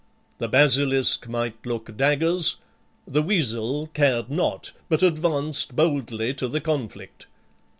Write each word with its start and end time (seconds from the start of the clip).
The 0.39 0.47
basilisk 0.47 1.29
might 1.29 1.63
look 1.63 1.95
daggers, 1.95 2.55
the 3.07 3.21
weasel 3.21 3.85
cared 3.93 4.31
not, 4.31 4.71
but 4.89 5.03
advanced 5.03 5.75
boldly 5.75 6.33
to 6.33 6.47
the 6.47 6.59
conflict. 6.59 7.27